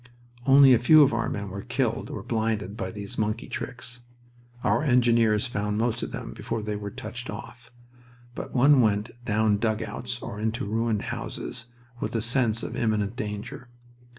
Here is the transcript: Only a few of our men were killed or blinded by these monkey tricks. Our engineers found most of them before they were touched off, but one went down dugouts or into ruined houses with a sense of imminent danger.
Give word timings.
Only 0.47 0.73
a 0.73 0.79
few 0.79 1.03
of 1.03 1.13
our 1.13 1.29
men 1.29 1.49
were 1.51 1.61
killed 1.61 2.09
or 2.09 2.23
blinded 2.23 2.75
by 2.75 2.89
these 2.89 3.19
monkey 3.19 3.47
tricks. 3.47 3.99
Our 4.63 4.81
engineers 4.83 5.45
found 5.45 5.77
most 5.77 6.01
of 6.01 6.09
them 6.09 6.33
before 6.33 6.63
they 6.63 6.75
were 6.75 6.89
touched 6.89 7.29
off, 7.29 7.71
but 8.33 8.51
one 8.51 8.81
went 8.81 9.11
down 9.25 9.57
dugouts 9.59 10.19
or 10.19 10.39
into 10.39 10.65
ruined 10.65 11.03
houses 11.13 11.67
with 11.99 12.15
a 12.15 12.21
sense 12.23 12.63
of 12.63 12.75
imminent 12.75 13.15
danger. 13.15 13.69